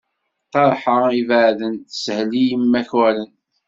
Ṭeṛḥa 0.51 0.97
ibeɛden, 1.19 1.75
teshel 1.89 2.31
i 2.41 2.43
yimakaren. 2.47 3.31